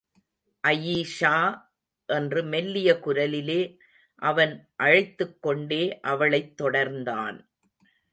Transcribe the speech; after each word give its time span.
அயீஷா! 0.63 1.33
என்று 2.09 2.43
மெல்லிய 2.43 2.99
குரலிலே 3.03 3.59
அவன் 4.21 4.53
அழைத்துக்கொண்டே 4.75 5.99
அவளைத் 6.03 6.61
தொடர்ந்தான். 6.61 7.37